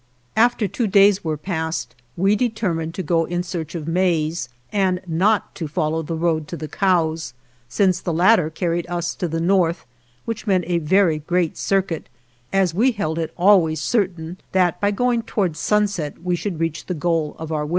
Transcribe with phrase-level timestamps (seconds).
[0.35, 5.53] After two days were past we determined to go in search of maize, and not
[5.53, 7.35] to follow the road to the cows,
[7.69, 9.85] since the latter car ried us to the north,
[10.25, 12.09] which meant a very great circuit,
[12.51, 16.95] as we held it always certain that by going towards sunset we should reach the
[16.95, 17.69] goal of our wishes.